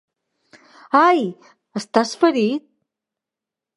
Ai! 1.01 1.21
Estàs 1.81 2.15
ferit? 2.23 2.67